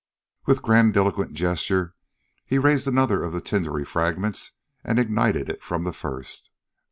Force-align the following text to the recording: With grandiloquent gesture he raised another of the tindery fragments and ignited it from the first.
With 0.47 0.63
grandiloquent 0.63 1.33
gesture 1.33 1.93
he 2.43 2.57
raised 2.57 2.87
another 2.87 3.23
of 3.23 3.33
the 3.33 3.39
tindery 3.39 3.85
fragments 3.85 4.53
and 4.83 4.97
ignited 4.97 5.47
it 5.47 5.61
from 5.63 5.83
the 5.83 5.93
first. 5.93 6.49